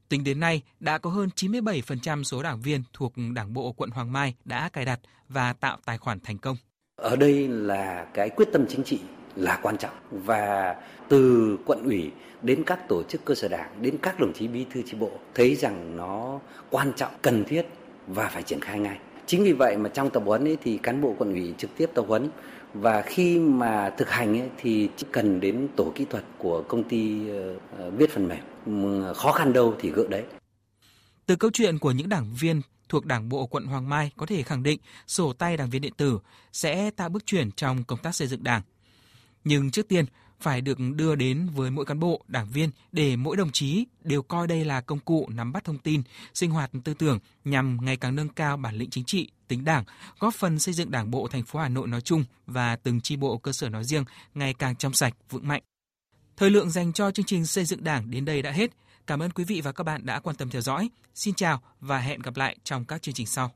Tính 0.09 0.23
đến 0.23 0.39
nay, 0.39 0.61
đã 0.79 0.97
có 0.97 1.09
hơn 1.09 1.29
97% 1.35 2.23
số 2.23 2.43
đảng 2.43 2.61
viên 2.61 2.83
thuộc 2.93 3.13
Đảng 3.33 3.53
bộ 3.53 3.71
quận 3.71 3.89
Hoàng 3.89 4.11
Mai 4.11 4.35
đã 4.45 4.69
cài 4.69 4.85
đặt 4.85 4.99
và 5.29 5.53
tạo 5.53 5.77
tài 5.85 5.97
khoản 5.97 6.19
thành 6.19 6.37
công. 6.37 6.57
Ở 6.95 7.15
đây 7.15 7.47
là 7.47 8.07
cái 8.13 8.29
quyết 8.29 8.47
tâm 8.53 8.65
chính 8.69 8.83
trị 8.83 8.99
là 9.37 9.59
quan 9.61 9.77
trọng. 9.77 9.93
Và 10.11 10.75
từ 11.09 11.57
quận 11.65 11.83
ủy 11.83 12.11
đến 12.41 12.63
các 12.63 12.87
tổ 12.89 13.03
chức 13.03 13.25
cơ 13.25 13.35
sở 13.35 13.47
đảng 13.47 13.69
đến 13.81 13.97
các 14.01 14.19
đồng 14.19 14.33
chí 14.33 14.47
bí 14.47 14.65
thư 14.73 14.81
chi 14.85 14.97
bộ 14.99 15.11
thấy 15.35 15.55
rằng 15.55 15.97
nó 15.97 16.39
quan 16.69 16.93
trọng 16.95 17.11
cần 17.21 17.43
thiết 17.43 17.65
và 18.07 18.29
phải 18.29 18.43
triển 18.43 18.59
khai 18.61 18.79
ngay. 18.79 18.97
Chính 19.25 19.43
vì 19.43 19.53
vậy 19.53 19.77
mà 19.77 19.89
trong 19.89 20.09
tập 20.09 20.23
huấn 20.25 20.47
ấy 20.47 20.57
thì 20.63 20.77
cán 20.77 21.01
bộ 21.01 21.15
quận 21.17 21.33
ủy 21.33 21.53
trực 21.57 21.69
tiếp 21.77 21.89
tập 21.93 22.05
huấn. 22.07 22.29
Và 22.73 23.01
khi 23.01 23.39
mà 23.39 23.89
thực 23.97 24.09
hành 24.09 24.39
ấy, 24.39 24.49
thì 24.57 24.89
chỉ 24.97 25.05
cần 25.11 25.39
đến 25.39 25.67
tổ 25.75 25.91
kỹ 25.95 26.05
thuật 26.09 26.23
của 26.37 26.63
công 26.67 26.83
ty 26.83 27.29
ờ, 27.29 27.55
ờ, 27.77 27.89
viết 27.91 28.09
phần 28.09 28.27
mềm. 28.27 29.13
Khó 29.13 29.31
khăn 29.31 29.53
đâu 29.53 29.75
thì 29.79 29.89
gỡ 29.91 30.03
đấy. 30.09 30.23
Từ 31.25 31.35
câu 31.35 31.51
chuyện 31.53 31.79
của 31.79 31.91
những 31.91 32.09
đảng 32.09 32.33
viên 32.39 32.61
thuộc 32.89 33.05
Đảng 33.05 33.29
bộ 33.29 33.47
quận 33.47 33.65
Hoàng 33.65 33.89
Mai 33.89 34.11
có 34.17 34.25
thể 34.25 34.43
khẳng 34.43 34.63
định 34.63 34.79
sổ 35.07 35.33
tay 35.33 35.57
đảng 35.57 35.69
viên 35.69 35.81
điện 35.81 35.93
tử 35.97 36.19
sẽ 36.53 36.91
tạo 36.91 37.09
bước 37.09 37.25
chuyển 37.25 37.51
trong 37.51 37.83
công 37.83 37.99
tác 37.99 38.15
xây 38.15 38.27
dựng 38.27 38.43
Đảng. 38.43 38.61
Nhưng 39.47 39.71
trước 39.71 39.87
tiên, 39.87 40.05
phải 40.39 40.61
được 40.61 40.77
đưa 40.95 41.15
đến 41.15 41.47
với 41.55 41.71
mỗi 41.71 41.85
cán 41.85 41.99
bộ, 41.99 42.23
đảng 42.27 42.49
viên 42.49 42.69
để 42.91 43.15
mỗi 43.15 43.37
đồng 43.37 43.51
chí 43.51 43.85
đều 44.03 44.21
coi 44.21 44.47
đây 44.47 44.65
là 44.65 44.81
công 44.81 44.99
cụ 44.99 45.29
nắm 45.29 45.51
bắt 45.51 45.63
thông 45.63 45.77
tin, 45.77 46.01
sinh 46.33 46.51
hoạt 46.51 46.71
tư 46.83 46.93
tưởng 46.93 47.19
nhằm 47.45 47.77
ngày 47.81 47.97
càng 47.97 48.15
nâng 48.15 48.29
cao 48.29 48.57
bản 48.57 48.75
lĩnh 48.75 48.89
chính 48.89 49.03
trị, 49.03 49.31
tính 49.47 49.65
đảng, 49.65 49.83
góp 50.19 50.33
phần 50.35 50.59
xây 50.59 50.73
dựng 50.73 50.91
Đảng 50.91 51.11
bộ 51.11 51.27
thành 51.27 51.43
phố 51.43 51.59
Hà 51.59 51.69
Nội 51.69 51.87
nói 51.87 52.01
chung 52.01 52.23
và 52.45 52.75
từng 52.75 53.01
chi 53.01 53.15
bộ 53.15 53.37
cơ 53.37 53.51
sở 53.51 53.69
nói 53.69 53.83
riêng 53.83 54.05
ngày 54.33 54.53
càng 54.53 54.75
trong 54.75 54.93
sạch, 54.93 55.13
vững 55.29 55.47
mạnh. 55.47 55.61
Thời 56.37 56.49
lượng 56.49 56.69
dành 56.69 56.93
cho 56.93 57.11
chương 57.11 57.25
trình 57.25 57.45
xây 57.45 57.65
dựng 57.65 57.83
Đảng 57.83 58.11
đến 58.11 58.25
đây 58.25 58.41
đã 58.41 58.51
hết. 58.51 58.71
Cảm 59.07 59.19
ơn 59.19 59.31
quý 59.31 59.43
vị 59.43 59.61
và 59.61 59.71
các 59.71 59.83
bạn 59.83 60.05
đã 60.05 60.19
quan 60.19 60.35
tâm 60.35 60.49
theo 60.49 60.61
dõi. 60.61 60.89
Xin 61.15 61.33
chào 61.33 61.61
và 61.79 61.99
hẹn 61.99 62.21
gặp 62.21 62.37
lại 62.37 62.57
trong 62.63 62.85
các 62.85 63.01
chương 63.01 63.15
trình 63.15 63.27
sau. 63.27 63.51